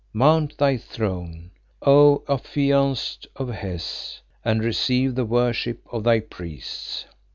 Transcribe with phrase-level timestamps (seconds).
[0.13, 1.51] Mount thy throne,
[1.83, 7.05] O Affianced of Hes, and receive the worship of thy priests."